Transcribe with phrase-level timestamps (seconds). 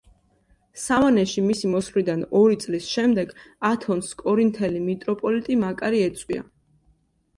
[0.83, 3.35] სავანეში მისი მოსვლიდან ორი წლის შემდეგ
[3.73, 6.47] ათონს კორინთელი მიტროპოლიტი მაკარი ეწვია.